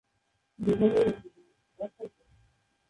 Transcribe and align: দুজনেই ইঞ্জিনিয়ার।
দুজনেই 0.59 0.91
ইঞ্জিনিয়ার। 1.01 1.91